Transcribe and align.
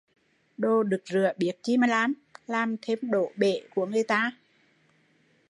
Đồ 0.57 0.83
đực 0.83 1.01
rựa 1.07 1.31
biết 1.37 1.51
chi 1.63 1.77
mà 1.77 1.87
làm, 1.87 2.13
làm 2.47 2.75
thêm 2.81 2.99
đổ 3.01 3.31
bể 3.37 3.61
của 3.75 3.85
người 3.85 4.03
ta 4.03 4.31